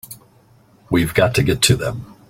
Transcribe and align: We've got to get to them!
We've 0.89 1.13
got 1.13 1.35
to 1.35 1.43
get 1.43 1.61
to 1.61 1.75
them! 1.75 2.15